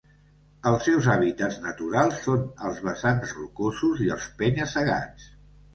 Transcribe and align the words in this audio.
Els 0.69 0.87
seus 0.87 1.09
hàbitats 1.15 1.59
naturals 1.67 2.17
són 2.23 2.49
els 2.71 2.83
vessants 2.89 3.37
rocosos 3.43 4.05
i 4.09 4.13
els 4.19 4.31
penya-segats. 4.43 5.35